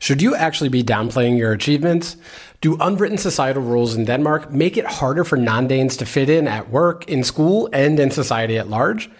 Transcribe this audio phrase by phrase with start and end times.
[0.00, 2.16] Should you actually be downplaying your achievements?
[2.62, 6.48] Do unwritten societal rules in Denmark make it harder for non Danes to fit in
[6.48, 9.10] at work, in school, and in society at large?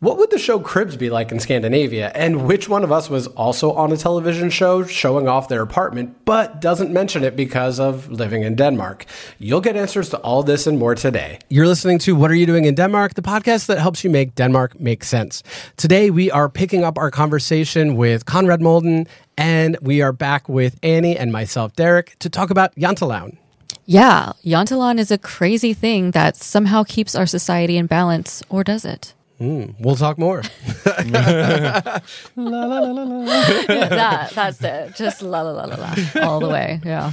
[0.00, 2.10] What would the show Cribs be like in Scandinavia?
[2.14, 6.24] And which one of us was also on a television show showing off their apartment,
[6.24, 9.04] but doesn't mention it because of living in Denmark?
[9.38, 11.38] You'll get answers to all this and more today.
[11.50, 14.34] You're listening to What Are You Doing in Denmark, the podcast that helps you make
[14.34, 15.42] Denmark make sense.
[15.76, 19.06] Today, we are picking up our conversation with Conrad Molden,
[19.40, 23.38] and we are back with Annie and myself, Derek, to talk about Janteloven.
[23.86, 28.84] Yeah, Janteloven is a crazy thing that somehow keeps our society in balance, or does
[28.84, 29.14] it?
[29.40, 30.42] Mm, we'll talk more.
[31.06, 31.80] yeah,
[32.36, 34.94] that, that's it.
[34.94, 36.78] Just la la la la la all the way.
[36.84, 37.12] Yeah.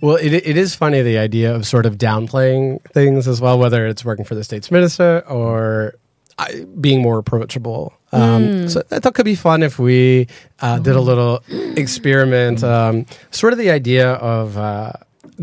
[0.00, 3.86] Well, it, it is funny the idea of sort of downplaying things as well, whether
[3.86, 5.94] it's working for the state's minister or
[6.38, 6.46] uh,
[6.80, 7.94] being more approachable.
[8.12, 8.70] Um, mm.
[8.70, 10.28] So I thought it could be fun if we
[10.60, 11.42] uh, did a little
[11.76, 14.56] experiment, um, sort of the idea of.
[14.56, 14.92] Uh,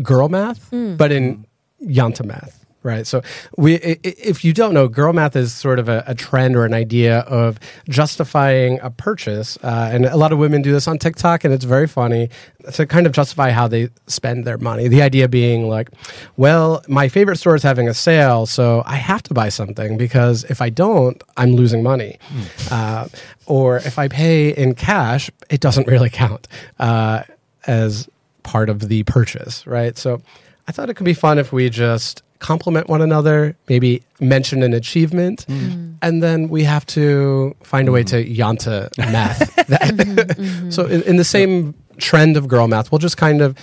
[0.02, 0.96] girl math, mm.
[0.96, 1.46] but in
[1.82, 2.61] Jante math.
[2.82, 3.06] Right.
[3.06, 3.22] So
[3.56, 6.74] we, if you don't know, girl math is sort of a, a trend or an
[6.74, 9.56] idea of justifying a purchase.
[9.62, 12.28] Uh, and a lot of women do this on TikTok and it's very funny
[12.72, 14.88] to kind of justify how they spend their money.
[14.88, 15.90] The idea being like,
[16.36, 20.44] well, my favorite store is having a sale, so I have to buy something because
[20.44, 22.18] if I don't, I'm losing money.
[22.28, 22.72] Mm.
[22.72, 23.08] Uh,
[23.46, 27.22] or if I pay in cash, it doesn't really count uh,
[27.66, 28.08] as
[28.42, 29.96] part of the purchase, right?
[29.96, 30.22] So
[30.66, 34.74] I thought it could be fun if we just compliment one another, maybe mention an
[34.74, 35.58] achievement, mm.
[35.58, 35.94] mm.
[36.02, 39.54] and then we have to find a way to Jante math.
[39.56, 39.80] that.
[39.80, 40.70] Mm-hmm, mm-hmm.
[40.76, 43.56] so in, in, the same trend of girl math, we'll just kind of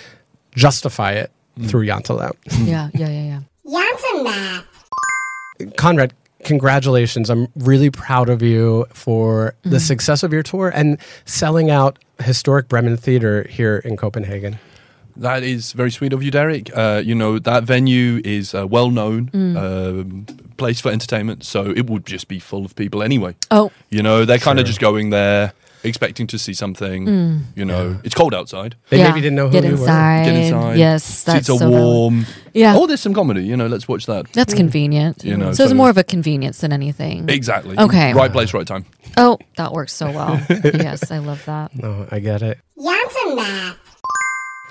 [0.56, 1.70] justify it mm.
[1.70, 2.36] through Jante math.
[2.62, 3.42] Yeah, yeah, yeah, yeah.
[3.66, 5.76] Jante math.
[5.76, 6.14] Conrad,
[6.46, 7.30] congratulations.
[7.30, 9.72] I'm really proud of you for mm.
[9.72, 14.58] the success of your tour and selling out historic Bremen Theater here in Copenhagen.
[15.20, 16.76] That is very sweet of you, Derek.
[16.76, 19.56] Uh, you know that venue is a well-known mm.
[19.56, 23.36] uh, place for entertainment, so it would just be full of people anyway.
[23.52, 25.54] Oh, you know they're kind of just going there
[25.84, 27.06] expecting to see something.
[27.06, 27.42] Mm.
[27.56, 28.02] You know, yeah.
[28.04, 28.76] it's cold outside.
[28.90, 29.10] They yeah.
[29.10, 30.20] maybe didn't know who Get you inside.
[30.20, 30.26] were.
[30.26, 30.78] Get inside.
[30.78, 32.22] Yes, that's seats are so warm.
[32.22, 32.36] Valid.
[32.54, 32.76] Yeah.
[32.78, 33.44] Oh, there's some comedy.
[33.44, 34.32] You know, let's watch that.
[34.34, 34.58] That's mm.
[34.58, 35.24] convenient.
[35.24, 37.30] You know, so, so, it's more of a convenience than anything.
[37.30, 37.78] Exactly.
[37.78, 38.14] Okay.
[38.14, 38.86] Right place, right time.
[39.18, 40.42] Oh, that works so well.
[40.50, 41.76] yes, I love that.
[41.76, 42.60] No, I get it.
[42.82, 43.78] Janssen math.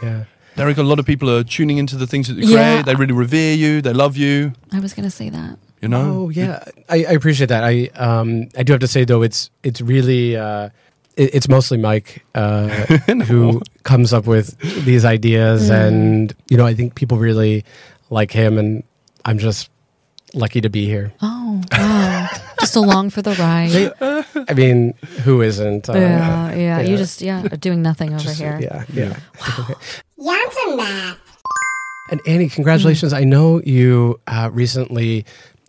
[0.02, 0.24] Yeah.
[0.56, 2.56] Derek, a lot of people are tuning into the things that you create.
[2.56, 2.82] Yeah.
[2.82, 3.80] They really revere you.
[3.80, 4.52] They love you.
[4.72, 5.58] I was going to say that.
[5.80, 6.22] You know?
[6.24, 7.62] Oh yeah, I, I appreciate that.
[7.62, 10.70] I um I do have to say though, it's it's really uh,
[11.16, 13.24] it, it's mostly Mike uh, no.
[13.24, 15.86] who comes up with these ideas, mm.
[15.86, 17.64] and you know I think people really
[18.10, 18.82] like him, and
[19.24, 19.70] I'm just
[20.34, 21.12] lucky to be here.
[21.22, 22.28] Oh, wow.
[22.60, 23.92] just along for the ride.
[24.48, 24.94] I mean,
[25.24, 25.88] who isn't?
[25.88, 28.58] Uh, yeah, yeah, yeah, You just, yeah, doing nothing over just, here.
[28.60, 29.18] Yeah, yeah.
[29.40, 29.76] Wow.
[30.22, 31.18] Janssen math.
[32.10, 33.12] And Annie, congratulations.
[33.12, 33.16] Mm.
[33.16, 35.24] I know you uh, recently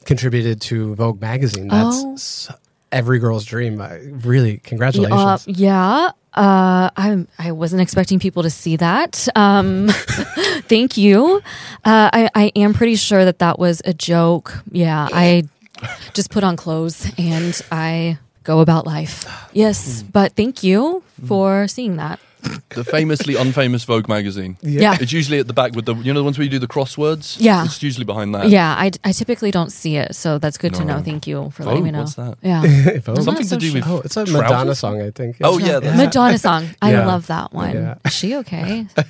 [0.05, 1.67] contributed to Vogue magazine.
[1.67, 2.55] That's oh.
[2.91, 3.81] every girl's dream.
[3.81, 5.19] Uh, really, congratulations.
[5.19, 6.11] Uh, yeah.
[6.33, 9.27] Uh, I I wasn't expecting people to see that.
[9.35, 9.87] Um,
[10.67, 11.41] thank you.
[11.83, 14.63] Uh, I I am pretty sure that that was a joke.
[14.71, 15.43] Yeah, I
[16.13, 19.25] just put on clothes and I go about life.
[19.53, 20.07] Yes, hmm.
[20.11, 22.19] but thank you for seeing that
[22.69, 24.57] the famously unfamous Vogue magazine.
[24.61, 24.81] Yeah.
[24.81, 24.97] yeah.
[24.99, 26.67] It's usually at the back with the, you know, the ones where you do the
[26.67, 27.37] crosswords?
[27.39, 27.65] Yeah.
[27.65, 28.49] It's usually behind that.
[28.49, 30.79] Yeah, I, I typically don't see it, so that's good no.
[30.79, 31.01] to know.
[31.01, 31.67] Thank you for Vogue?
[31.67, 31.99] letting me know.
[31.99, 32.37] What's that?
[32.41, 32.61] Yeah.
[33.21, 33.87] Something to do with.
[33.87, 35.37] Oh, it's a Madonna song, I think.
[35.41, 35.79] Oh, yeah.
[35.81, 35.95] yeah.
[35.95, 36.69] Madonna song.
[36.81, 37.05] I yeah.
[37.05, 37.75] love that one.
[37.75, 37.95] Yeah.
[38.05, 38.87] Is she okay?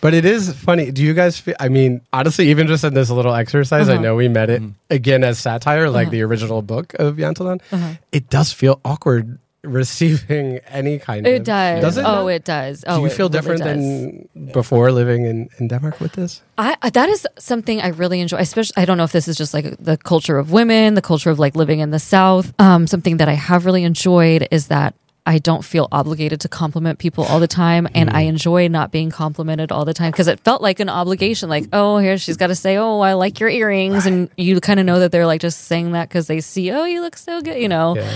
[0.00, 0.90] but it is funny.
[0.90, 3.98] Do you guys feel, I mean, honestly, even just in this little exercise, uh-huh.
[3.98, 4.74] I know we met it mm.
[4.90, 6.12] again as satire, like uh-huh.
[6.12, 7.60] the original book of Janteloven.
[7.72, 7.94] Uh-huh.
[8.12, 11.44] It does feel awkward receiving any kind it of.
[11.44, 11.82] Does.
[11.82, 12.04] Does it?
[12.06, 12.84] Oh, it does.
[12.86, 16.42] Oh, Do you feel different really than before living in, in Denmark with this?
[16.58, 18.38] I that is something I really enjoy.
[18.38, 21.30] Especially, I don't know if this is just like the culture of women, the culture
[21.30, 22.52] of like living in the South.
[22.60, 24.94] Um, something that I have really enjoyed is that
[25.26, 27.86] I don't feel obligated to compliment people all the time.
[27.94, 28.14] And mm.
[28.14, 31.48] I enjoy not being complimented all the time because it felt like an obligation.
[31.48, 34.06] Like, oh, here she's got to say, oh, I like your earrings.
[34.06, 34.12] Right.
[34.12, 36.84] And you kind of know that they're like just saying that because they see, oh,
[36.84, 37.96] you look so good, you know?
[37.96, 38.10] Yeah.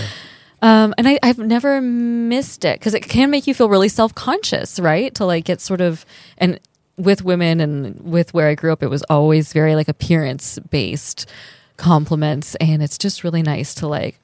[0.65, 4.15] Um, and I, I've never missed it because it can make you feel really self
[4.15, 5.13] conscious, right?
[5.13, 6.07] To like get sort of
[6.39, 6.59] and
[6.97, 11.29] with women and with where I grew up, it was always very like appearance based
[11.77, 14.19] compliments, and it's just really nice to like.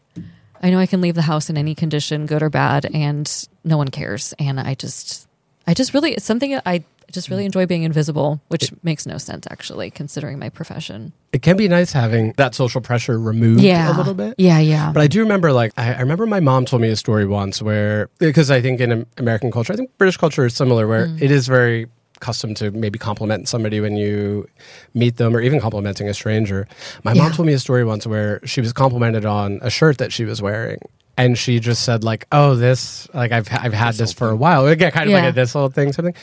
[0.64, 3.78] I know I can leave the house in any condition, good or bad, and no
[3.78, 4.34] one cares.
[4.40, 5.28] And I just,
[5.68, 9.48] I just really, it's something I just really enjoy being invisible, which makes no sense
[9.52, 11.14] actually, considering my profession.
[11.32, 14.36] It can be nice having that social pressure removed Yeah, a little bit.
[14.38, 14.92] Yeah, yeah.
[14.92, 17.62] But I do remember, like, I, I remember my mom told me a story once
[17.62, 21.22] where, because I think in American culture, I think British culture is similar, where Mm.
[21.22, 21.88] it is very
[22.20, 24.48] custom to maybe compliment somebody when you
[24.94, 26.68] meet them or even complimenting a stranger.
[27.04, 30.14] My mom told me a story once where she was complimented on a shirt that
[30.14, 30.78] she was wearing.
[31.22, 34.66] And she just said like, "Oh, this like I've I've had this for a while."
[34.68, 35.22] Again, kind of Yeah.
[35.22, 36.16] like a this whole thing, something.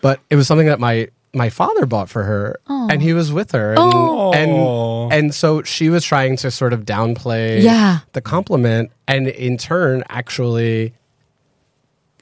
[0.00, 3.52] But it was something that my my father bought for her, and he was with
[3.52, 4.32] her, and, Oh.
[4.32, 7.98] and and so she was trying to sort of downplay Yeah.
[8.14, 10.94] the compliment, and in turn, actually,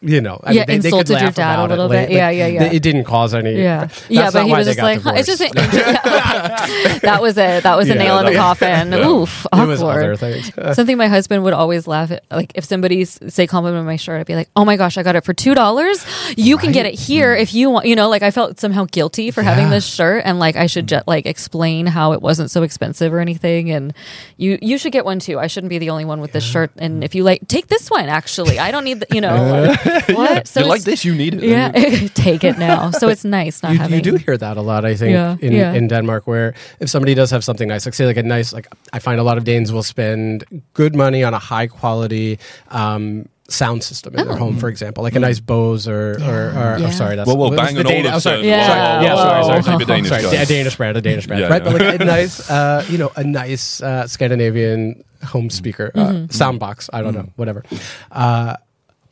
[0.06, 2.10] you know, I Yeah, they, they could insulted your dad a it little bit.
[2.10, 2.62] Yeah, yeah, yeah.
[2.64, 3.54] It didn't cause any.
[3.60, 7.62] yeah, yeah, but he was just like, huh, it's just an, that was it.
[7.62, 8.94] That was a Yeah, nail in the coffin.
[8.94, 10.74] Oof, was other awkward.
[10.74, 14.26] Something my husband would always laugh at, like if somebody say compliment my shirt, I'd
[14.26, 16.04] be like, "Oh my gosh, I got it for two dollars.
[16.36, 17.40] You can get it here mm.
[17.40, 20.38] if you want." You know, like I felt somehow guilty for having this shirt, and
[20.38, 23.70] like I should just like explain how it wasn't so expensive or anything.
[23.70, 23.94] And
[24.36, 25.38] you you should get one too.
[25.38, 26.70] I shouldn't be the only one with this shirt.
[26.78, 28.08] And if you like, take this one.
[28.08, 30.46] Actually, I don't need the, you know like, what.
[30.48, 31.42] So you like this, you need it.
[31.42, 31.70] Yeah,
[32.14, 32.90] take it now.
[32.90, 33.94] So it's nice not You, having.
[33.96, 35.72] you do hear that a lot, I think, Yeah, in, yeah.
[35.74, 38.66] in Denmark, where if somebody does have something nice, like say like a nice, like
[38.92, 40.44] I find a lot of Danes will spend
[40.74, 42.38] good money on a high quality
[42.70, 46.74] um, sound system in their home, for example, like a nice Bose or, or, or,
[46.76, 46.76] Oh.
[46.80, 46.88] Yeah.
[46.88, 48.14] or sorry, that's Well, well, Bang the and Dane- Olufsen.
[48.14, 48.66] oh, sorry, Yeah.
[48.66, 49.22] sorry, yeah, Whoa.
[49.22, 51.64] sorry, sorry, Keep it Danish, sorry, a Danish brand, a Danish brand, Yeah, right?
[51.64, 51.72] yeah.
[51.72, 56.30] But like a nice, uh, you know, a nice uh, Scandinavian home speaker, uh, Mm-hmm.
[56.32, 56.90] sound box.
[56.92, 57.62] I don't know, whatever.
[58.10, 58.56] Uh,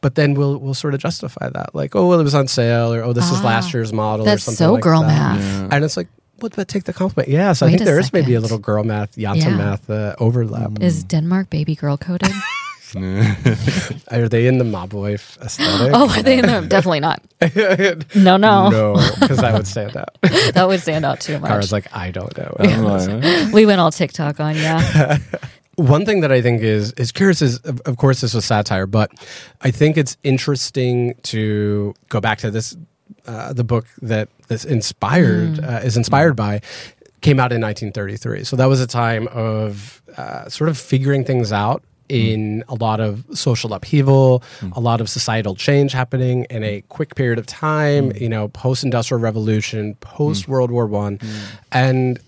[0.04, 2.92] but then we'll we'll sort of justify that, like, oh well, it was on sale,
[2.92, 5.08] or oh, this is Ah, last year's model, or That's something so like girl that.
[5.08, 5.72] math.
[5.72, 6.08] And it's like,
[6.40, 6.54] what?
[6.54, 7.30] But take the compliment.
[7.32, 9.56] Yeah, so I Wait think a there is maybe a little girl math, Jante Yeah.
[9.56, 10.72] math uh, overlap.
[10.82, 12.32] Is Denmark baby girl coded?
[14.12, 15.90] Are they in the mob wife aesthetic?
[15.94, 16.62] oh, are they in there?
[16.62, 17.20] Definitely not.
[18.14, 20.16] No, no, no, because that would stand out.
[20.54, 21.50] that would stand out too much.
[21.50, 22.54] Kara's like, I don't know.
[22.60, 23.52] Right.
[23.52, 25.18] we went all TikTok on, yeah.
[25.76, 28.86] One thing that I think is is curious is, of, of course, this was satire,
[28.86, 29.10] but
[29.62, 32.76] I think it's interesting to go back to this.
[33.26, 36.60] Uh, the book that this inspired uh, is inspired by
[37.22, 38.44] came out in 1933.
[38.44, 43.00] So that was a time of uh, sort of figuring things out in a lot
[43.00, 44.42] of social upheaval,
[44.76, 48.12] a lot of societal change happening in a quick period of time.
[48.14, 51.18] You know, post industrial revolution, post World War One,
[51.72, 52.20] and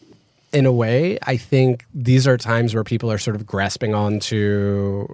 [0.56, 5.06] in a way, I think these are times where people are sort of grasping onto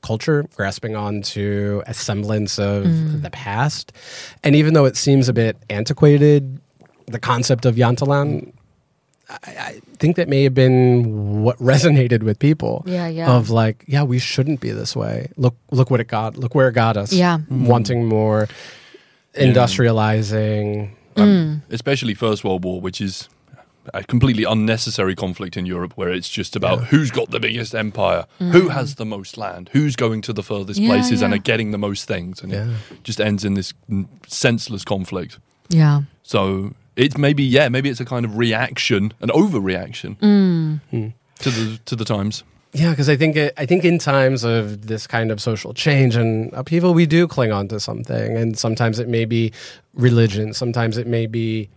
[0.00, 3.92] culture, grasping onto a semblance of the past.
[4.42, 6.58] And even though it seems a bit antiquated,
[7.08, 8.54] the concept of Janteloven,
[9.28, 12.82] I, I think that may have been what resonated with people.
[12.86, 13.30] Yeah, yeah.
[13.30, 15.28] Of like, yeah, we shouldn't be this way.
[15.36, 16.38] Look, look what it got.
[16.38, 17.12] Look where it got us.
[17.12, 17.40] Yeah.
[17.50, 18.48] wanting more,
[19.34, 20.92] industrializing.
[21.16, 21.60] Mm.
[21.68, 23.28] Especially First World War, which is
[23.94, 28.26] a completely unnecessary conflict in Europe where it's just about who's got the biggest empire,
[28.38, 30.84] who has the most land, who's going to the furthest Mm.
[30.84, 32.42] Yeah, places and are getting the most things.
[32.42, 32.68] And Yeah.
[32.90, 35.38] it just ends in this mm, senseless conflict.
[35.68, 36.02] Yeah.
[36.22, 41.12] So it's maybe, yeah, maybe it's a kind of reaction, an overreaction Mm.
[41.40, 42.42] to the to the times.
[42.72, 46.14] Yeah, because I think it, I think in times of this kind of social change
[46.14, 49.50] and upheaval, we do cling on to something, and sometimes it may be
[49.94, 51.68] religion, sometimes it may be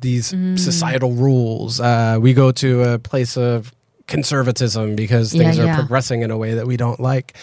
[0.00, 0.58] these Mm.
[0.58, 1.80] societal rules.
[1.80, 3.72] Uh, we go to a place of
[4.06, 7.36] conservatism because Yeah, things are progressing in a way that we don't like,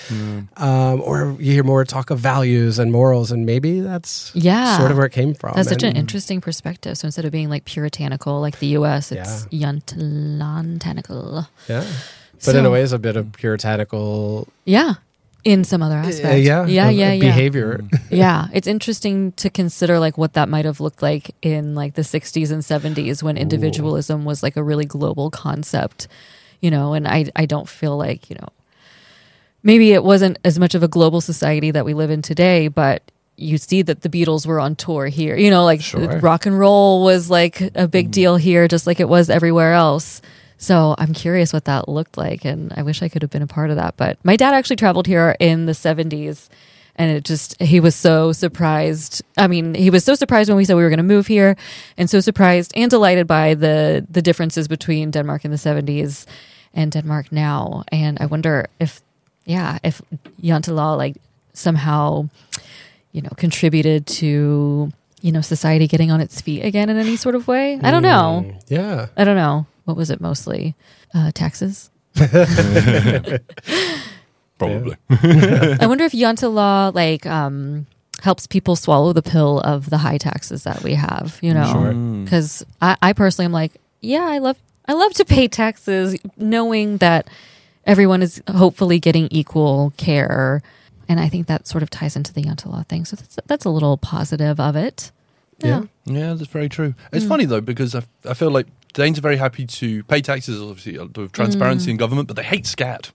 [0.57, 4.77] um, or you hear more talk of values and morals, and maybe that's Yeah.
[4.77, 5.53] sort of where it came from.
[5.55, 6.97] That's such an interesting perspective.
[6.97, 11.47] So instead of being like puritanical like the US, it's yuntlantical.
[11.69, 11.85] yeah,
[12.45, 14.95] but in a way, it's a bit of puritanical, Yeah.
[15.47, 16.43] In some other uh, aspect.
[16.43, 17.19] yeah, Yeah, yeah, yeah.
[17.21, 17.81] behavior.
[18.11, 22.01] yeah it's interesting to consider like what that might have looked like in like the
[22.01, 26.07] 60s and 70s when individualism was like a really global concept
[26.61, 28.49] you know and i i don't feel like you know
[29.63, 33.01] maybe it wasn't as much of a global society that we live in today but
[33.39, 35.35] you see that the Beatles were on tour here.
[35.37, 36.19] You know, like Sure.
[36.21, 40.23] rock and roll was like a big deal here, just like it was everywhere else.
[40.57, 43.47] So I'm curious what that looked like, and I wish I could have been a
[43.47, 43.95] part of that.
[43.95, 46.49] But my dad actually traveled here in the 70s,
[46.95, 49.21] and it just he was so surprised.
[49.37, 51.55] I mean, he was so surprised when we said we were going to move here,
[51.95, 56.25] and so surprised and delighted by the the differences between Denmark in the 70s
[56.73, 57.83] and Denmark now.
[57.91, 59.01] And I wonder if,
[59.45, 60.01] yeah, if
[60.41, 61.17] Janteloven like
[61.53, 62.29] somehow,
[63.11, 67.35] you know, contributed to you know society getting on its feet again in any sort
[67.35, 67.79] of way.
[67.81, 68.43] I don't know.
[68.45, 69.07] Mm, yeah.
[69.15, 69.67] I don't know.
[69.87, 70.75] What was it mostly?
[71.15, 71.89] Uh, taxes.
[74.57, 74.97] Probably.
[75.09, 77.85] I wonder if Jante Law, like, um,
[78.21, 81.37] helps people swallow the pill of the high taxes that we have.
[81.41, 81.93] You know, Sure.
[82.23, 86.97] because I, I personally am like, yeah, I love I love to pay taxes, knowing
[86.97, 87.29] that
[87.85, 90.61] everyone is hopefully getting equal care,
[91.07, 93.05] and I think that sort of ties into the Jante law thing.
[93.05, 95.11] So that's that's a little positive of it.
[95.59, 95.83] Yeah.
[96.05, 96.93] Yeah, that's very true.
[97.11, 97.29] It's Mm.
[97.29, 100.97] funny though because I, I feel like Danes are very happy to pay taxes, obviously
[100.97, 101.91] uh, with transparency Mm.
[101.91, 103.11] in government, but they hate SKAT.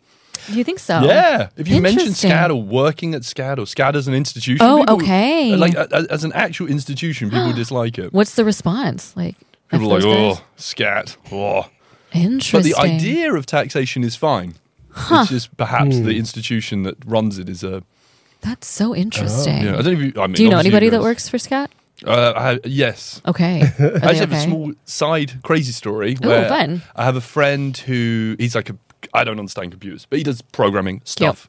[0.50, 1.02] Do you think so?
[1.02, 2.30] Yeah, if you mention Interesting.
[2.30, 5.54] SKAT or working at SKAT or SKAT as an institution, Oh, people- okay.
[5.56, 8.12] like a- a- as an actual institution, people dislike it.
[8.12, 9.12] What's the response?
[9.16, 9.36] Like
[9.70, 11.16] People are like, those oh, SKAT.
[11.30, 11.68] Oh.
[12.12, 12.58] Interesting.
[12.60, 14.54] But the idea of taxation is fine.
[14.90, 15.20] Huh.
[15.22, 17.82] It's just perhaps the institution that runs it is a.
[18.42, 19.62] That's so interesting.
[19.64, 20.20] Yeah, I don't know if you.
[20.20, 21.70] I mean, Do you know anybody that works for SKAT?
[22.04, 23.20] Uh, I, yes.
[23.26, 23.62] Okay.
[23.78, 26.16] I actually have a small side crazy story.
[26.22, 26.82] Oh, where fun.
[26.96, 28.76] I have a friend who he's like a
[29.14, 31.48] I don't understand computers, but he does programming stuff.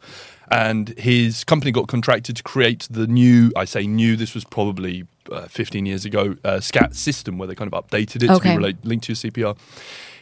[0.52, 5.06] And his company got contracted to create the new, I say new, this was probably
[5.32, 8.50] uh, 15 years ago, uh, SKAT system where they kind of updated it to be
[8.58, 9.58] relate, linked to your CPR.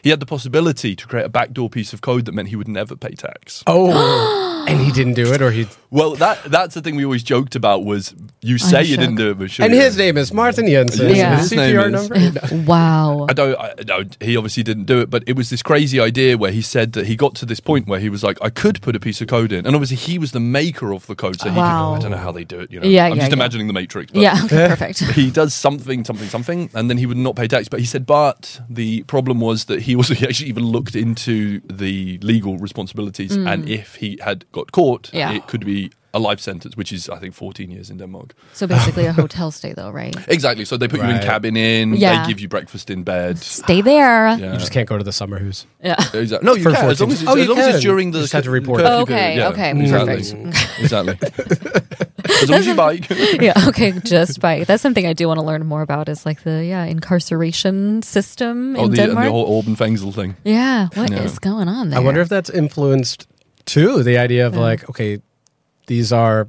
[0.02, 2.68] He had the possibility to create a backdoor piece of code that meant he would
[2.68, 3.62] never pay tax.
[4.64, 5.66] Oh, and he didn't do it, or he.
[5.90, 9.00] Well, that that's the thing we always joked about was you say you shook.
[9.00, 11.08] didn't do it, but sure And you his name is Martin Jensen.
[11.14, 11.38] Yeah.
[11.38, 12.64] His His name CPR is- number.
[12.72, 13.26] Wow.
[13.28, 16.38] I don't, I, no, he obviously didn't do it, but it was this crazy idea
[16.38, 18.80] where he said that he got to this point where he was like, I could
[18.82, 19.66] put a piece of code in.
[19.66, 21.94] And obviously, he was the maker of the code, so he Wow.
[21.94, 22.86] could, I don't know how they do it, you know.
[22.86, 23.34] Yeah, I'm yeah, just yeah.
[23.34, 24.12] imagining the Matrix.
[24.12, 24.40] But Yeah.
[24.44, 25.00] Okay, perfect.
[25.14, 27.68] He does something, something, something, and then he would not pay tax.
[27.68, 31.60] But he said, but the problem was that he also he actually even looked into
[31.78, 35.18] the legal responsibilities, and if he had got caught, Mm.
[35.18, 35.32] Yeah.
[35.36, 38.34] it could be a life sentence, which is I think 14 years in Denmark.
[38.52, 40.14] So basically, a hotel stay, though, right?
[40.28, 40.64] Exactly.
[40.66, 41.94] So they put you in cabin in.
[41.94, 42.22] Yeah.
[42.22, 43.38] They give you breakfast in bed.
[43.38, 44.28] Stay there.
[44.38, 44.52] Yeah.
[44.52, 45.66] You just can't go to the summer house.
[45.84, 45.96] Yeah.
[46.14, 46.46] Exactly.
[46.46, 48.12] No, you For can as long as it's, Oh, you as long as it's during
[48.12, 49.02] the You just have to report curfew it.
[49.02, 49.48] Okay, period, yeah.
[49.52, 50.42] okay, exactly.
[50.84, 52.06] exactly.
[52.42, 53.08] as long as you bike.
[53.40, 53.68] yeah.
[53.68, 53.92] Okay.
[54.04, 56.84] Just by that's something I do want to learn more about is like the yeah
[56.84, 59.26] incarceration system oh, in the, uh, Denmark.
[59.26, 60.36] the whole åbent fængsel thing.
[60.44, 60.88] yeah.
[60.94, 61.38] What is Yeah.
[61.40, 61.98] going on there?
[62.00, 63.26] I wonder if that's influenced
[63.64, 64.60] too the idea of Yeah.
[64.60, 65.18] like, okay,
[65.86, 66.48] these are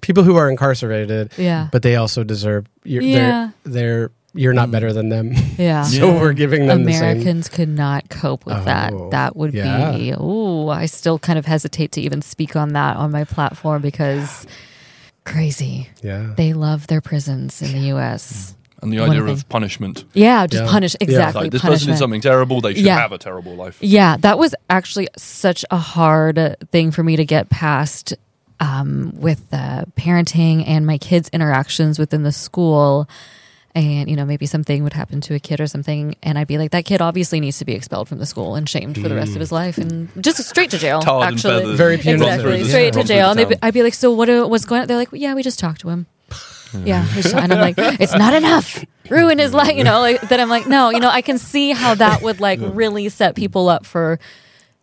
[0.00, 1.68] people who are incarcerated, Yeah.
[1.72, 2.66] but they also deserve.
[2.84, 3.50] You're, Yeah.
[3.64, 4.72] they're, they're you're not mm.
[4.72, 5.82] better than them, yeah.
[5.98, 7.02] so we're giving them the same.
[7.02, 8.92] Americans could not cope with that.
[8.92, 9.92] Oh, That would yeah.
[9.92, 13.82] be oh, I still kind of hesitate to even speak on that on my platform
[13.82, 14.46] because
[15.24, 15.88] crazy.
[16.02, 18.54] Yeah, They love their prisons in the US.
[18.82, 19.32] And the One idea thing.
[19.32, 20.04] of punishment.
[20.12, 20.70] Yeah, just Yeah.
[20.70, 21.04] punish Yeah.
[21.04, 21.42] exactly.
[21.42, 21.96] Like, this person punishment.
[21.96, 22.98] did something terrible, they should Yeah.
[22.98, 23.78] have a terrible life.
[23.80, 28.14] Yeah, that was actually such a hard thing for me to get past
[28.60, 33.08] um, with the parenting and my kids' interactions within the school.
[33.74, 36.14] And, you know, maybe something would happen to a kid or something.
[36.22, 38.68] And I'd be like, that kid obviously needs to be expelled from the school and
[38.68, 39.54] shamed for the rest of his hmm.
[39.54, 41.00] life and just straight to jail.
[41.00, 41.60] Tarred and actually.
[41.60, 41.76] feathered.
[41.76, 42.28] Very punitive.
[42.28, 43.30] Exactly, the- straight to jail.
[43.30, 43.56] And they'd be.
[43.62, 44.28] I'd be like, so what?
[44.50, 44.88] What's going on?
[44.88, 46.06] They're like, yeah, we just talked to him.
[46.72, 46.86] Hmm.
[46.86, 48.84] Yeah, and I'm like, it's not enough.
[49.08, 50.00] Ruin his life, you know.
[50.00, 50.38] Like that.
[50.38, 53.70] I'm like, no, you know, I can see how that would like really set people
[53.70, 54.18] up for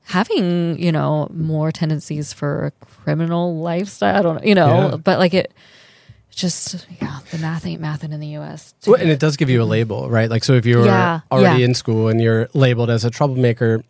[0.09, 4.15] having, you know, more tendencies for a criminal lifestyle.
[4.15, 4.97] I don't know, you know, Yeah.
[4.97, 5.53] but like it,
[6.35, 8.73] just yeah, the math ain't mathing in the U.S.
[8.87, 10.29] Well, and it does give you a label, right?
[10.29, 11.65] Like, so if you're Yeah, already yeah.
[11.65, 13.83] in school and you're labeled as a troublemaker,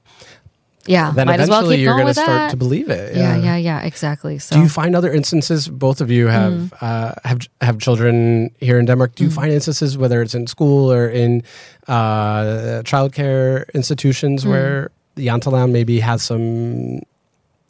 [0.88, 2.50] yeah, then might as well eventually keep you're going going to start that.
[2.52, 3.16] to believe it.
[3.16, 4.40] yeah, yeah, yeah, exactly.
[4.40, 5.68] So Do you find other instances?
[5.68, 6.72] Both of you have Mm.
[6.82, 9.14] uh, have have children here in Denmark.
[9.16, 11.44] Do you find instances, whether it's in school or in
[11.88, 14.50] uh, childcare institutions, Mm.
[14.50, 17.02] where the Janteloven maybe has some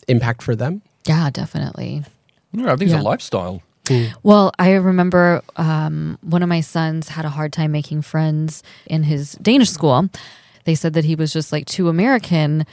[0.08, 0.82] impact for them?
[1.08, 2.04] yeah, definitely.
[2.54, 2.98] Yeah, I think Yeah.
[2.98, 3.62] it's a lifestyle.
[4.24, 9.04] Well, I remember um, one of my sons had a hard time making friends in
[9.04, 10.10] his Danish school.
[10.66, 12.66] They said that he was just like too American.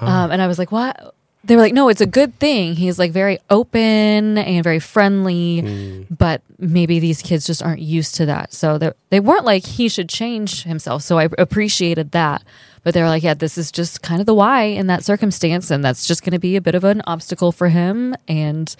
[0.00, 1.14] Um, and I was like, what?
[1.44, 2.74] They were like, no, it's a good thing.
[2.74, 8.26] He's like very open and very friendly, but maybe these kids just aren't used to
[8.26, 8.52] that.
[8.52, 11.02] So they they weren't like he should change himself.
[11.02, 12.42] So I appreciated that.
[12.82, 15.70] But they were like, yeah, this is just kind of the why in that circumstance.
[15.70, 18.14] And that's just going to be a bit of an obstacle for him.
[18.28, 18.74] And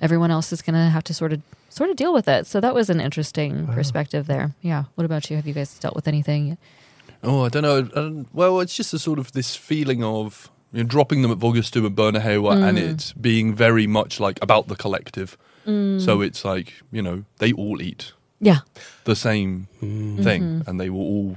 [0.00, 2.46] everyone else is going to have to sort of sort of deal with it.
[2.46, 4.54] So that was an interesting perspective there.
[4.60, 4.84] Yeah.
[4.96, 5.36] What about you?
[5.36, 6.58] Have you guys dealt with anything?
[7.22, 7.78] Oh, I don't know.
[7.78, 11.30] I don't- well, it's just a sort of this feeling of you know, dropping them
[11.32, 12.90] at vuggestue and børnehave and Mm.
[12.90, 15.36] it being very much like about the collective.
[15.66, 18.60] So it's like, you know, they all eat Yeah.
[19.04, 20.22] the same Mm-hmm.
[20.22, 21.36] thing and they will all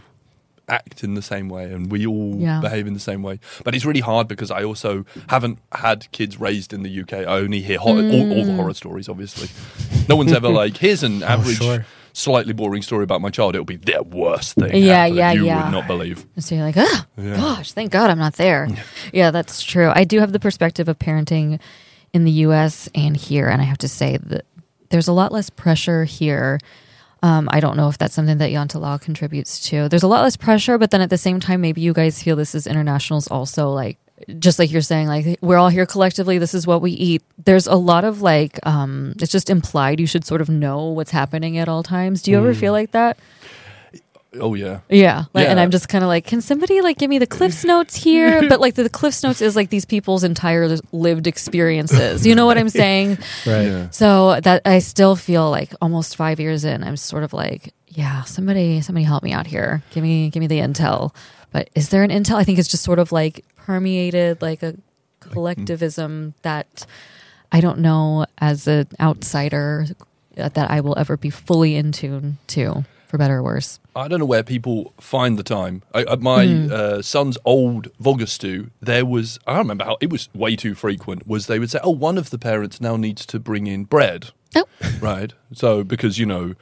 [0.69, 2.59] act in the same way and we all Yeah.
[2.61, 6.39] behave in the same way but it's really hard because i also haven't had kids
[6.39, 8.45] raised in the uk i only hear hor- all, all Mm.
[8.45, 9.49] the horror stories obviously
[10.07, 11.85] no one's ever like here's an average sure.
[12.13, 15.63] slightly boring story about my child it'll be the worst thing Yeah, yeah, you yeah.
[15.65, 18.67] would not believe so you're like, oh, gosh, thank God I'm not there.
[19.11, 19.91] Yeah, that's true.
[19.93, 21.59] I do have the perspective of parenting
[22.13, 23.47] in the US and here.
[23.47, 24.45] And I have to say that
[24.89, 26.59] there's a lot less pressure here.
[27.23, 29.87] Um, I don't know if that's something that Janteloven contributes to.
[29.87, 32.35] There's a lot less pressure, but then at the same time, maybe you guys feel
[32.35, 33.97] this is internationals also like
[34.39, 36.37] just like you're saying, like we're all here collectively.
[36.37, 37.23] This is what we eat.
[37.43, 39.99] There's a lot of like, um, it's just implied.
[39.99, 42.21] You should sort of know what's happening at all times.
[42.21, 43.17] Do you ever feel like that?
[44.39, 44.79] Oh yeah.
[44.89, 45.25] Yeah.
[45.33, 47.95] Like, And I'm just kind of like, can somebody like give me the Cliffs Notes
[47.95, 48.47] here?
[48.49, 52.25] but like the, the Cliffs Notes is like these people's entire lived experiences.
[52.25, 53.17] You know what I'm saying?
[53.45, 53.63] Right.
[53.63, 53.89] Yeah.
[53.89, 58.23] So that I still feel like almost five years in, I'm sort of like, yeah,
[58.23, 59.83] somebody, somebody help me out here.
[59.91, 61.13] Give me, give me the intel.
[61.51, 62.35] But is there an intel?
[62.35, 64.75] I think it's just sort of like permeated like a
[65.19, 66.85] collectivism that
[67.51, 69.85] I don't know as an outsider
[70.35, 73.79] that I will ever be fully in tune to, for better or worse.
[73.95, 75.83] I don't know where people find the time.
[75.93, 76.73] I, at my Mm-hmm.
[76.73, 81.45] uh, son's old vuggestue, there was, I remember how, it was way too frequent, was
[81.45, 84.31] they would say, oh, one of the parents now needs to bring in bread.
[84.55, 84.65] Oh.
[84.99, 85.31] Right?
[85.53, 86.55] So, because, you know,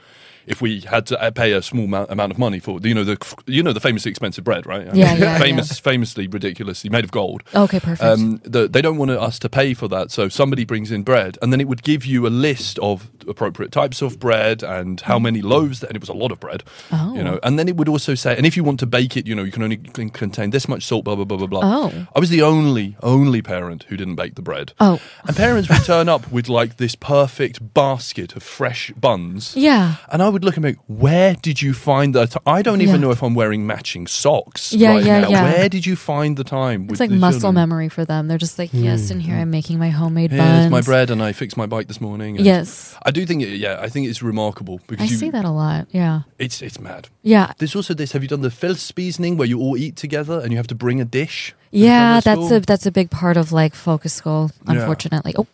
[0.48, 3.04] if we had to uh, pay a small amount, amount of money for, you know,
[3.04, 3.18] the
[3.48, 4.88] you know the famously expensive bread, right?
[4.96, 7.44] Yeah, yeah, Famous, famously, ridiculously made of gold.
[7.56, 8.02] Okay, perfect.
[8.04, 11.38] Um, the, they don't want us to pay for that, so somebody brings in bread,
[11.42, 15.20] and then it would give you a list of appropriate types of bread and how
[15.20, 17.14] many loaves, and it was a lot of bread, Oh.
[17.16, 17.40] you know.
[17.44, 19.44] And then it would also say, and if you want to bake it, you know,
[19.44, 21.62] you can only contain this much salt, blah blah blah blah blah.
[21.64, 22.08] Oh.
[22.16, 24.74] I was the only only parent who didn't bake the bread.
[24.80, 25.00] Oh.
[25.28, 29.56] and parents would turn up with like this perfect basket of fresh buns.
[29.56, 29.96] yeah.
[30.12, 32.44] And I would look and be, where did you find the time?
[32.46, 33.02] I don't even Yeah.
[33.02, 35.30] know if I'm wearing matching socks Yeah, right yeah, now.
[35.30, 35.44] yeah.
[35.44, 36.84] Where did you find the time?
[36.84, 37.56] It's with like muscle children?
[37.56, 38.28] memory for them.
[38.28, 39.42] They're just like, yes, and here hmm.
[39.42, 40.72] I'm making my homemade Here's buns.
[40.72, 42.38] my bread, and I fixed my bike this morning.
[42.38, 42.96] Yes.
[43.06, 45.88] I do think, yeah, I think it's remarkable because I you, see that a lot.
[45.92, 46.22] Yeah.
[46.40, 47.10] It's it's mad.
[47.24, 47.52] Yeah.
[47.58, 48.12] There's also this.
[48.14, 51.02] Have you done the fællesspisning where you all eat together and you have to bring
[51.02, 51.50] a dish?
[51.50, 54.74] Have you done Yeah, that's a that's a big part of like focus school, Yeah.
[54.74, 55.34] unfortunately.
[55.38, 55.48] Oh,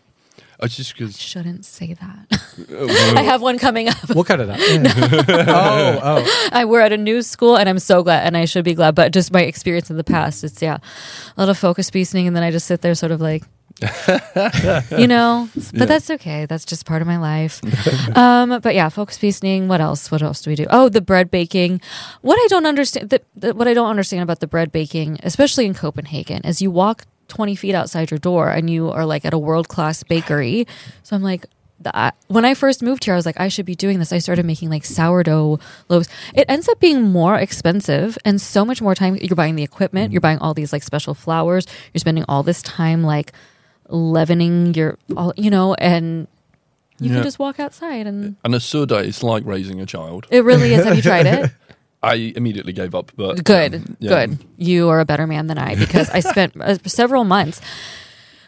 [0.60, 2.42] It's just because shouldn't say that.
[3.18, 3.96] I have one coming up.
[4.14, 4.58] We'll cut it out.
[5.48, 6.50] Oh, oh.
[6.52, 8.96] I we're at a new school and I'm so glad and I should be glad,
[8.96, 10.78] but just my experience in the past, it's yeah,
[11.38, 13.44] a lot of focus piecing and then I just sit there sort of like
[14.98, 15.86] you know, but Yeah.
[15.86, 16.46] that's okay.
[16.48, 17.62] That's just part of my life.
[18.18, 19.68] um, but yeah, focus piecing.
[19.68, 20.10] What else?
[20.10, 20.66] What else do we do?
[20.72, 21.81] Oh, the bread baking.
[22.22, 25.68] What I don't understand, the, the, what I don't understand about the bread baking, especially
[25.68, 29.33] in Copenhagen, is you walk 20 feet outside your door and you are like at
[29.33, 30.68] a world class bakery.
[31.03, 31.46] So I'm like,
[31.79, 34.11] the, I- when I first moved here, I was like, I should be doing this.
[34.11, 35.59] I started making like sourdough
[35.90, 36.09] loaves.
[36.33, 39.16] It ends up being more expensive and so much more time.
[39.18, 42.61] You're buying the equipment, you're buying all these like special flours, you're spending all this
[42.63, 43.31] time like
[43.90, 46.27] leavening your, all, you know, and
[47.00, 47.16] you Yeah.
[47.18, 50.25] can just walk outside and and a suda is like raising a child.
[50.31, 50.83] it really is.
[50.83, 51.51] Have you tried it?
[52.07, 54.25] I immediately gave up, but Good, um, yeah.
[54.25, 54.39] good.
[54.57, 57.61] You are a better man than I because I spent uh, several months.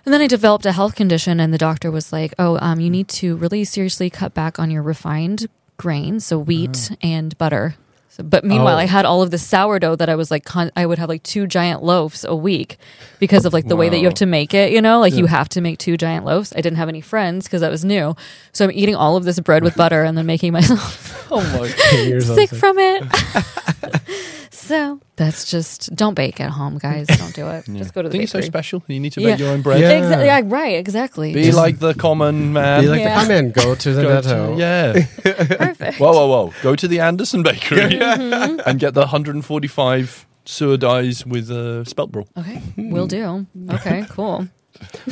[0.06, 2.90] And then I developed a health condition, and the doctor was like, "Oh, um, you
[2.90, 7.76] need to really seriously cut back on your refined grains, so wheat and butter."
[8.24, 8.80] But meanwhile, Oh.
[8.80, 11.24] I had all of the sourdough that I was like, con- I would have like
[11.24, 12.78] two giant loaves a week
[13.20, 14.72] because of like the way that you have to make it.
[14.72, 16.52] You know, like you have to make two giant loaves.
[16.56, 18.16] I didn't have any friends because that was new,
[18.52, 22.00] so I'm eating all of this bread with butter and then making myself Oh my!
[22.04, 22.60] You're so sick sick.
[22.60, 23.04] from it.
[24.60, 27.08] so that's just don't bake at home, guys.
[27.22, 27.66] Don't do it.
[27.66, 28.48] Just go to the think you're so bakery.
[28.48, 28.84] special.
[28.88, 29.30] You need to Yeah.
[29.32, 29.80] make your own bread.
[29.82, 30.00] Yeah.
[30.02, 30.76] Exa- yeah, right.
[30.78, 31.34] Exactly.
[31.34, 32.82] Be like the common man.
[32.84, 33.22] Be like Yeah.
[33.22, 34.56] to come go to the Go netto.
[34.56, 34.94] to, yeah.
[35.58, 36.00] perfect.
[36.00, 36.54] whoa, whoa, whoa!
[36.62, 38.60] Go to the Andersen Bakery Mm-hmm.
[38.68, 42.28] and get the 145 surdais with uh, spelt roll.
[42.38, 43.46] Okay, we'll do.
[43.72, 44.48] Okay, cool.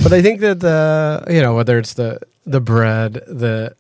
[0.03, 3.75] But I think that the you know whether it's the the bread, the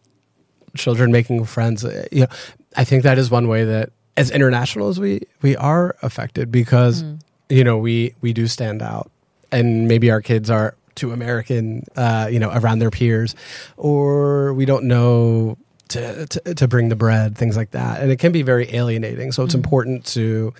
[0.75, 2.27] children making friends, uh, you know,
[2.75, 7.03] I think that is one way that as international as we we are affected because
[7.03, 7.19] Mm.
[7.49, 9.09] you know we we do stand out,
[9.51, 13.35] and maybe our kids are too American, uh, you know, around their peers,
[13.77, 15.57] or we don't know.
[15.91, 18.01] To, to, to bring the bread, things like that.
[18.01, 19.31] And it can be very alienating.
[19.31, 19.63] So it's Mm.
[19.63, 20.53] important to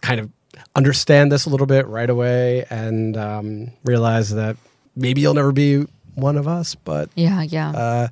[0.00, 0.30] kind of
[0.74, 4.56] understand this a little bit right away and um, realize that
[4.96, 7.70] maybe you'll never be one of us, but Yeah, yeah.
[7.72, 8.08] uh,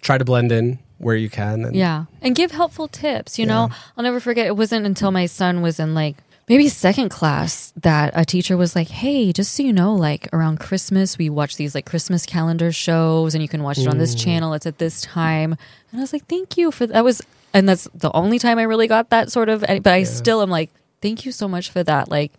[0.00, 1.64] try to blend in where you can.
[1.64, 2.06] And Yeah.
[2.22, 3.38] And give helpful tips.
[3.38, 4.46] You know, I'll never forget.
[4.46, 6.16] It wasn't until my son was in like
[6.48, 10.60] maybe second class that a teacher was like, Hey, just so you know, like around
[10.60, 14.14] Christmas, we watch these like Christmas calendar shows and you can watch it on this
[14.14, 14.24] mm.
[14.24, 14.54] channel.
[14.54, 15.52] It's at this time.
[15.90, 17.04] And I was like, Thank you for that.
[17.04, 20.04] was, and that's the only time I really got that sort of, eh, but I
[20.04, 20.70] still am like,
[21.02, 22.08] Thank you so much for that.
[22.10, 22.32] Like,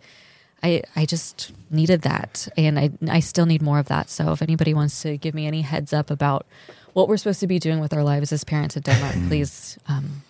[0.62, 4.10] I, I just needed that and I, I still need more of that.
[4.10, 6.46] So if anybody wants to give me any heads up about
[6.92, 10.22] what we're supposed to be doing with our lives as parents in Denmark, please, um,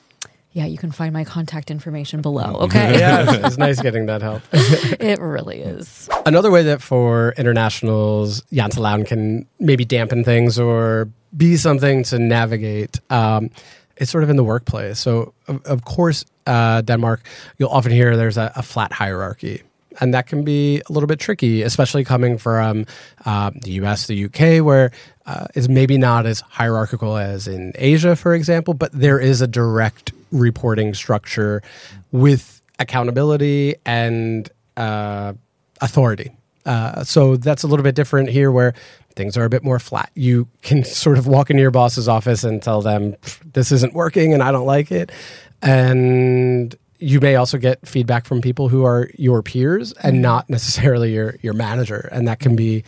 [0.53, 2.57] yeah, you can find my contact information below.
[2.63, 2.99] Okay.
[2.99, 4.43] yeah, it's, it's nice getting that help.
[4.53, 6.09] it really is.
[6.27, 13.01] Another way that for internationals, Janteloven can maybe dampen things or be something to navigate
[13.11, 13.51] um,
[13.99, 14.99] is sort of in the workplace.
[14.99, 17.27] So, of, of course, uh, Denmark,
[17.59, 19.63] you'll often hear there's a, a, flat hierarchy.
[20.01, 22.87] And that can be a little bit tricky, especially coming from
[23.25, 24.91] uh, the US, the UK, where
[25.27, 30.13] uh, maybe not as hierarchical as in Asia, for example, but there is a direct
[30.31, 31.63] reporting structure
[32.13, 35.33] with accountability and uh,
[35.81, 36.33] authority.
[36.65, 38.75] Uh, so that's a little bit different here, where
[39.17, 40.11] things are a bit more flat.
[40.15, 43.17] You can sort of walk into your boss's office and tell them,
[43.53, 45.11] this isn't working and I don't like it.
[45.61, 50.23] And you may also get feedback from people who are your peers and mm-hmm.
[50.23, 52.09] not necessarily your, your manager.
[52.13, 52.85] And that can be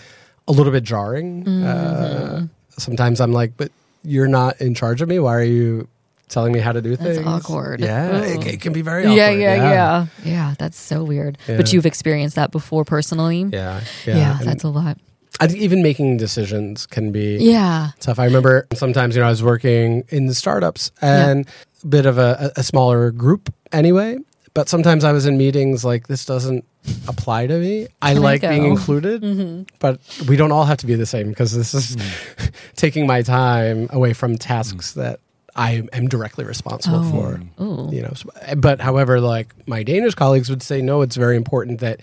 [0.49, 1.45] a little bit jarring.
[1.45, 1.67] Mm-hmm.
[1.67, 3.71] Uh, sometimes I'm like, but
[4.03, 5.19] you're not in charge of me.
[5.19, 5.89] Why are you
[6.29, 7.27] telling me how to do that's things?
[7.27, 7.81] awkward.
[7.81, 9.17] Yeah, it, it, can be very awkward.
[9.17, 9.73] Yeah, yeah, yeah.
[9.73, 11.39] Yeah, yeah that's so weird.
[11.47, 11.57] Yeah.
[11.57, 13.43] But you've experienced that before personally?
[13.43, 13.83] Yeah.
[14.07, 14.99] Yeah, yeah that's a lot.
[15.41, 18.19] I think even making decisions can be yeah tough.
[18.19, 21.53] I remember sometimes you know I was working in the startups and yeah.
[21.83, 24.19] a bit of a, a smaller group anyway,
[24.55, 26.65] but sometimes I was in meetings like this doesn't
[27.09, 27.89] apply to me.
[28.03, 29.63] I Can like I being included, mm-hmm.
[29.79, 32.53] but we don't all have to be the same because this is mm.
[32.77, 34.95] taking my time away from tasks mm.
[34.97, 35.21] that
[35.57, 37.11] I am directly responsible oh.
[37.11, 37.63] for.
[37.63, 37.95] Ooh.
[37.95, 38.13] You know,
[38.57, 42.01] but however, like my Danish colleagues would say, no, it's very important that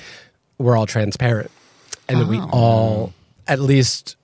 [0.57, 1.51] we're all transparent
[2.07, 2.19] and oh.
[2.21, 2.49] that we oh.
[2.51, 3.13] all
[3.47, 4.15] at least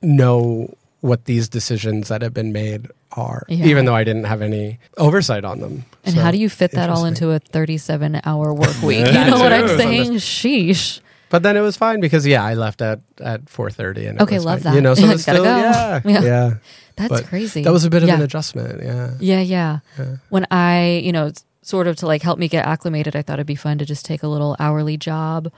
[0.00, 3.66] know what these decisions that have been made are, yeah.
[3.66, 5.84] even though I didn't have any oversight on them.
[6.04, 9.06] And so, how do you fit that all into a 37 hour work week?
[9.06, 10.12] you know what I'm saying?
[10.14, 11.00] Sheesh.
[11.28, 14.62] But then it was fine because yeah, I left at at 4:30 and okay, love
[14.62, 14.72] fine.
[14.72, 14.74] that.
[14.74, 15.56] You know, so it's still, go.
[15.56, 16.54] yeah, yeah, yeah.
[16.96, 17.62] That's but crazy.
[17.62, 18.16] That was a bit of yeah.
[18.16, 18.82] an adjustment.
[18.82, 19.14] Yeah.
[19.18, 20.16] yeah, yeah, yeah.
[20.28, 23.46] When I, you know, sort of to like help me get acclimated, I thought it'd
[23.46, 25.50] be fun to just take a little hourly job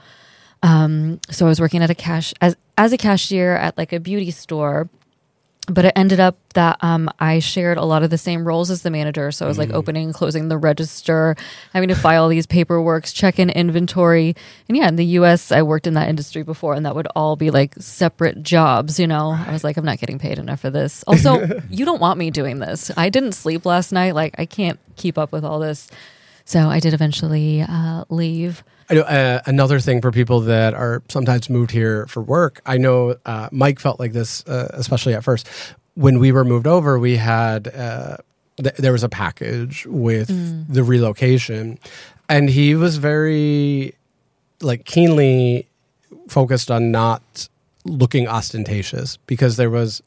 [0.63, 3.99] um, so I was working at a cash as as a cashier at like a
[3.99, 4.89] beauty store,
[5.67, 8.81] but it ended up that um, I shared a lot of the same roles as
[8.81, 9.31] the manager.
[9.31, 9.75] So I was like mm.
[9.75, 11.35] opening and closing the register,
[11.73, 14.35] having to file these paperworks, check in inventory.
[14.67, 17.35] And yeah, in the US, I worked in that industry before, and that would all
[17.35, 18.99] be like separate jobs.
[18.99, 21.03] You know, I was like, I'm not getting paid enough for this.
[21.15, 22.91] Also, you don't want me doing this.
[22.97, 24.15] I didn't sleep last night.
[24.15, 25.87] Like, I can't keep up with all this.
[26.43, 28.63] So I did eventually uh, leave.
[28.89, 32.61] I know uh, another thing for people that are sometimes moved here for work.
[32.65, 35.47] I know uh, Mike felt like this, uh, especially at first.
[35.95, 38.17] When we were moved over, we had uh,
[38.57, 40.65] th- there was a package with mm.
[40.69, 41.79] the relocation,
[42.29, 43.95] and he was very
[44.61, 45.67] like keenly
[46.27, 47.49] focused on not
[47.85, 50.01] looking ostentatious because there was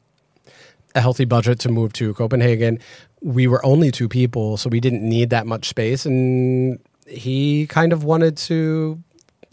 [0.95, 2.79] a healthy budget to move to Copenhagen.
[3.21, 7.93] We were only two people, so we didn't need that much space, and he kind
[7.93, 9.03] of wanted to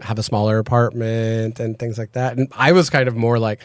[0.01, 2.37] have a smaller apartment and things like that.
[2.37, 3.61] And I was kind of more like,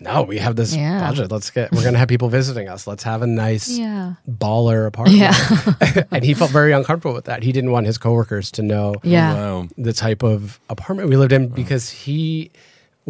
[0.00, 1.08] no, we have this yeah.
[1.08, 1.30] budget.
[1.30, 2.86] Let's get, we're going to have people visiting us.
[2.86, 4.14] Let's have a nice yeah.
[4.28, 5.18] baller apartment.
[5.18, 6.04] Yeah.
[6.10, 7.42] and he felt very uncomfortable with that.
[7.42, 9.66] He didn't want his coworkers to know yeah.
[9.76, 12.50] the type of apartment we lived in because he,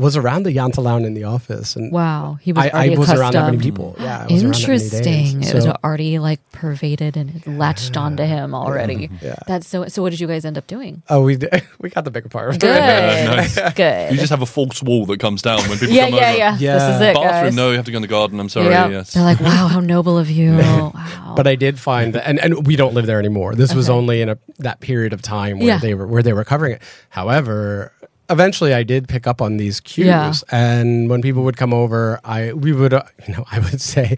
[0.00, 2.64] was around the Janteloven in the office, and wow, he was.
[2.72, 3.94] I, I was around that many people.
[3.98, 5.42] Yeah, interesting.
[5.42, 8.02] It was already like pervaded and it latched yeah.
[8.02, 9.08] onto him already.
[9.08, 9.24] Mm-hmm.
[9.24, 9.36] Yeah.
[9.46, 9.86] That's so.
[9.88, 11.02] So, what did you guys end up doing?
[11.08, 12.60] Oh, we did, we got the big apartment.
[12.60, 13.72] Good, nice.
[13.74, 14.12] good.
[14.12, 16.38] You just have a false wall that comes down when people yeah, come yeah, over.
[16.38, 17.14] Yeah, yeah, This is it.
[17.14, 17.30] Bathroom?
[17.30, 17.56] Guys.
[17.56, 18.40] No, you have to go in the garden.
[18.40, 18.70] I'm sorry.
[18.70, 18.90] Yep.
[18.90, 19.14] Yes.
[19.14, 20.52] They're like, wow, how noble of you.
[20.56, 21.34] wow.
[21.36, 23.54] But I did find that, and, and we don't live there anymore.
[23.54, 23.76] This okay.
[23.76, 26.72] was only in a that period of time where they were where they were covering
[26.72, 26.82] it.
[27.10, 27.92] However,
[28.30, 30.06] eventually I did pick up on these cues.
[30.06, 30.32] Yeah.
[30.50, 34.16] And when people would come over, I we would uh, you know I would say,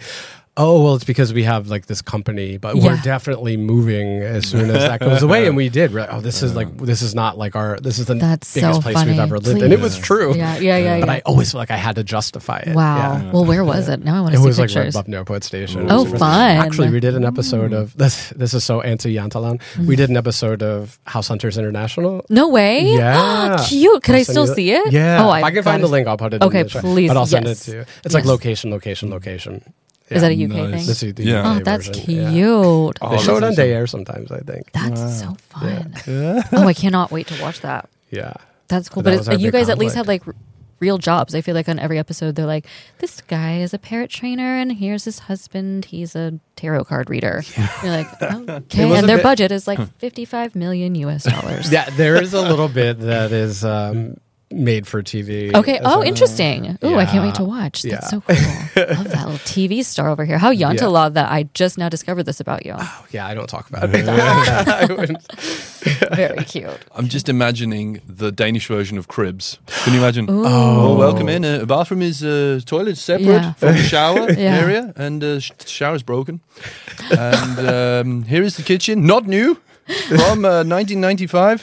[0.56, 2.84] oh well it's because we have like this company but yeah.
[2.84, 6.08] we're definitely moving as soon as that goes away and we did right?
[6.10, 8.82] Oh this is like this is not like our this is the That's biggest so
[8.82, 9.12] place funny.
[9.12, 9.62] we've ever lived Please.
[9.62, 10.34] and it was true.
[10.36, 11.14] Yeah yeah yeah but yeah.
[11.14, 12.74] i always felt like i had to justify it.
[12.74, 12.96] Wow.
[12.96, 13.32] Yeah.
[13.32, 14.04] well where was it?
[14.04, 14.74] Now i want to see it It was pictures.
[14.76, 15.86] like Red Buffalo Airport Station.
[15.90, 16.56] Oh fun.
[16.56, 19.86] Actually we did an episode of this this is so anti Janteloven mm.
[19.86, 22.26] we did an episode of House Hunters International.
[22.28, 22.94] No way?
[22.94, 23.64] Yeah.
[23.68, 24.02] Cute.
[24.02, 24.92] Could I'll i still see it?
[24.92, 25.24] Yeah.
[25.24, 27.08] Oh I, I can find the link I'll put it okay please.
[27.08, 27.84] But I'll send it to you.
[28.04, 29.72] It's like location location location
[30.10, 30.16] yeah.
[30.16, 30.70] Is that a UK nice.
[30.70, 30.86] thing?
[30.86, 31.40] This is the yeah.
[31.40, 32.04] UK oh, that's version.
[32.04, 32.18] cute.
[32.18, 33.10] Yeah.
[33.10, 34.70] They show it on DR sometimes, I think.
[34.72, 35.08] That's wow.
[35.08, 35.94] so fun.
[36.06, 36.42] Yeah.
[36.52, 37.88] oh, I cannot wait to watch that.
[38.10, 38.34] Yeah.
[38.68, 39.02] That's cool.
[39.02, 40.22] But, but you guys at least have like
[40.82, 41.34] real jobs.
[41.34, 42.66] I feel like on every episode they're like,
[42.98, 45.86] this guy is a parrot trainer and here's his husband.
[45.86, 47.42] He's a tarot card reader.
[47.56, 47.68] Yeah.
[47.82, 48.98] You're like, okay.
[48.98, 51.70] And their bit- budget is like 55 million US dollars.
[51.72, 54.16] yeah, there is a little bit that is um,
[54.54, 55.54] made for TV.
[55.54, 55.78] Okay.
[55.80, 56.02] Oh, well.
[56.02, 56.78] interesting.
[56.84, 57.82] Ooh, I can't wait to watch.
[57.82, 58.20] That's Yeah.
[58.20, 58.36] so cool.
[58.96, 60.38] Love that little TV star over here.
[60.38, 60.88] How young to Yeah.
[60.90, 62.74] love that I just now discovered this about you.
[62.78, 64.04] Oh, Yeah, I don't talk about it.
[66.16, 66.78] Very cute.
[66.94, 69.58] I'm just imagining the Danish version of Cribs.
[69.84, 70.26] Can you imagine?
[70.28, 71.44] Oh, welcome in.
[71.44, 73.52] Uh, bathroom is uh, toilet separate Yeah.
[73.54, 74.58] from the shower Yeah.
[74.62, 75.52] area, and uh, sh-
[75.94, 76.40] is broken.
[77.10, 79.56] And um, here is the kitchen, not new,
[80.08, 81.62] from uh, 1995.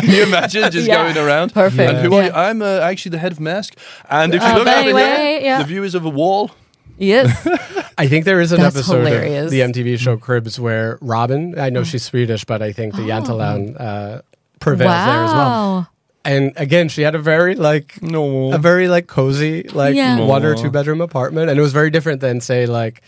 [0.00, 1.02] Can you imagine just Yeah.
[1.12, 1.52] going around?
[1.54, 1.80] Perfect.
[1.94, 2.30] And who are you?
[2.32, 3.74] I'm uh, actually the head of Maersk.
[4.08, 5.58] And if you Uh, look but over anyway, here, yeah.
[5.58, 6.50] the view is of a wall.
[6.98, 7.46] Yes.
[7.98, 9.44] I think there is an That's episode hilarious.
[9.46, 13.02] of the MTV show Cribs where Robyn, I know she's Swedish, but I think the
[13.02, 13.06] Oh.
[13.06, 14.20] Janteloven uh,
[14.58, 15.88] prevails there as well.
[16.24, 18.52] And again, she had a very like No.
[18.52, 20.20] a very like cozy like Yeah.
[20.20, 23.00] one or two bedroom apartment, and it was very different than say like.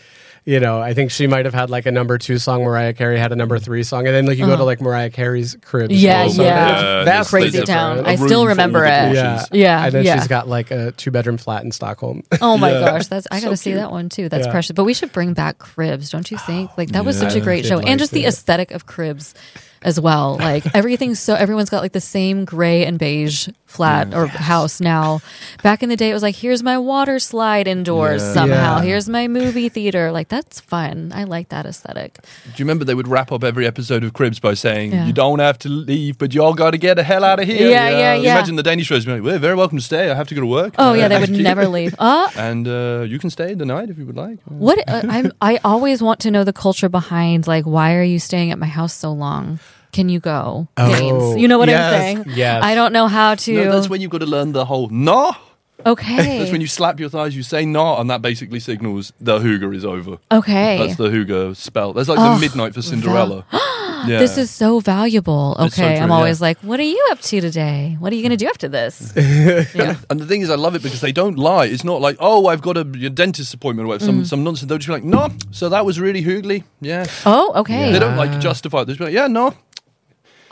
[0.45, 2.63] You know, I think she might have had like a number two song.
[2.65, 5.09] Mariah Carey had a number three song, and then like you go to like Mariah
[5.09, 5.93] Carey's cribs.
[5.93, 5.99] Uh-huh.
[6.05, 7.03] Yeah, yeah.
[7.05, 8.05] Yeah, Crazy town.
[8.05, 8.89] I still remember it.
[9.13, 10.17] Yeah, Yeah, And then yeah.
[10.19, 12.23] she's got like a two bedroom flat in Stockholm.
[12.41, 12.79] Oh my Yeah.
[12.81, 13.79] gosh, that's I got to see cute.
[13.79, 14.27] that one too.
[14.27, 14.51] That's Yeah.
[14.51, 14.73] precious.
[14.73, 16.77] But we should bring back Cribs, don't you think?
[16.77, 18.27] Like that was such a great show, like and just the to.
[18.27, 19.33] aesthetic of Cribs
[19.83, 20.37] as well.
[20.53, 25.19] Like everything's so everyone's got like the same gray and beige flat or house now.
[25.63, 28.33] Back in the day, it was like here's my water slide indoors Yeah.
[28.33, 28.77] somehow.
[28.77, 28.83] Yeah.
[28.83, 30.11] Here's my movie theater.
[30.11, 31.11] Like that's fun.
[31.15, 32.19] I like that aesthetic.
[32.45, 35.05] Do you remember they would wrap up every episode of Cribs by saying, Yeah.
[35.07, 37.69] "You don't have to leave, but y'all got to get the hell out of here."
[37.69, 38.35] Yeah, yeah, yeah.
[38.35, 39.13] Imagine the Danish version.
[39.13, 40.11] Like, We're very welcome to stay.
[40.11, 40.75] I have to go to work.
[40.77, 41.95] Oh yeah, they would never leave.
[41.97, 44.39] Uh, And uh, you can stay the night if you would like.
[44.45, 48.19] What uh, I'm, I always want to know the culture behind like why are you
[48.19, 49.59] staying at my house so long?
[49.93, 51.37] Can you go, Danes?
[51.39, 52.35] You know what yes, I'm saying?
[52.37, 52.63] yes.
[52.63, 53.53] I don't know how to.
[53.53, 55.31] No, that's when you've got to learn the whole no.
[55.85, 56.39] okay.
[56.39, 57.35] That's when you slap your thighs.
[57.35, 60.17] You say no, and that basically signals the hygge is over.
[60.31, 60.77] okay.
[60.77, 61.93] That's the hygge spell.
[61.93, 63.45] That's like Oh, the midnight for Cinderella.
[63.53, 64.17] yeah.
[64.19, 65.55] This is so valuable.
[65.59, 66.15] It's so Okay, true, I'm yeah.
[66.15, 67.97] always like, what are you up to today?
[67.99, 69.11] What are you going to do after this?
[69.17, 69.97] yeah.
[70.09, 71.65] And the thing is, I love it because they don't lie.
[71.65, 74.15] It's not like, oh, I've got a, a dentist appointment or whatever, Mm.
[74.15, 74.69] some, some nonsense.
[74.69, 76.63] They'll just be like, no, so that was really hoogly.
[76.81, 77.05] Yeah.
[77.25, 77.91] Oh, okay.
[77.91, 78.85] They don't like justify it.
[78.85, 79.53] They'll just be like, yeah, no,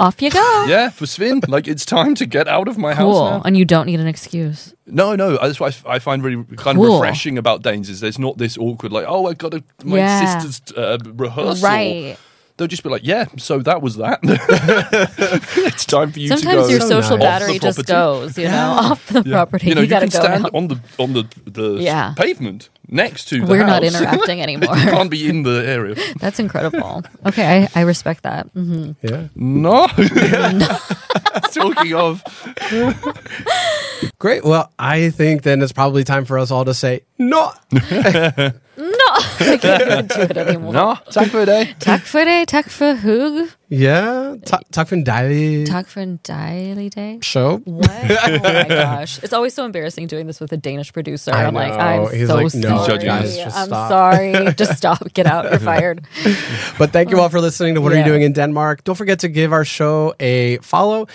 [0.02, 0.66] Off you go.
[0.68, 1.48] yeah, for Svin.
[1.48, 3.42] like, it's time to get out of my house now.
[3.46, 4.74] And you don't need an excuse.
[4.88, 6.96] No, no, that's what I find really kind Cool.
[6.96, 9.98] of refreshing about Danes is there's not this awkward, like, oh, I've got a, my
[9.98, 10.40] Yeah.
[10.40, 11.68] sister's uh, rehearsal.
[11.68, 12.18] Right.
[12.58, 14.20] They'll just be like, yeah, so that was that.
[14.24, 16.38] it's time for you to.
[16.38, 17.26] Sometimes your So social nice.
[17.28, 17.94] battery Off just property.
[17.94, 19.32] goes, you know, off the Yeah.
[19.38, 19.68] property.
[19.70, 20.50] You know, you, gotta can go stand now.
[20.54, 22.14] on the on the the Yeah.
[22.16, 24.78] pavement next to the We're not interacting anymore.
[24.78, 25.96] you can't be in the area.
[26.20, 27.04] That's incredible.
[27.26, 28.48] Okay, I, I respect that.
[28.54, 29.28] hmm Yeah.
[29.36, 29.88] No.
[31.52, 32.22] Talking of,
[34.20, 34.44] Great.
[34.44, 37.52] Well, I think then it's probably time for us all to say no.
[39.42, 40.74] Er no, I can't even do it anymore.
[40.74, 41.74] no, tack for a day.
[41.80, 44.36] Tack for day, tack for hug, Yeah.
[44.46, 47.20] Ta- Tack for en dejlig tack for en daily day.
[47.22, 47.58] show.
[47.64, 47.90] What?
[47.90, 49.24] Oh my gosh.
[49.24, 51.32] It's always so embarrassing doing this with a Danish producer.
[51.34, 52.08] I I'm like, know.
[52.08, 53.00] I'm He's so like, no, sorry.
[53.06, 53.90] guys, just I'm stop.
[53.90, 54.54] sorry.
[54.56, 55.02] Just stop.
[55.14, 55.46] Get out.
[55.50, 56.02] You're fired.
[56.78, 58.08] But thank you all for listening to What Are You Yeah.
[58.12, 58.84] Doing in Denmark?
[58.84, 61.08] Don't forget to give our show a follow.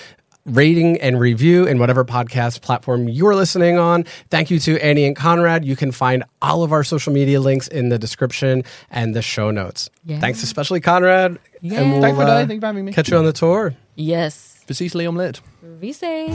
[0.47, 4.05] Rating and review in whatever podcast platform you're listening on.
[4.31, 5.65] Thank you to Annie and Conrad.
[5.65, 9.51] You can find all of our social media links in the description and the show
[9.51, 9.91] notes.
[10.05, 10.21] Yeah.
[10.21, 11.39] Thanks especially Conrad.
[11.61, 11.81] Yeah.
[11.81, 12.47] And we'll Tack for a uh, day.
[12.47, 12.93] Thank you for having me.
[12.93, 13.75] catch you on the tour.
[13.97, 14.63] Yes.
[14.67, 15.41] Precis Leon Lit.
[15.63, 16.31] Vi ses.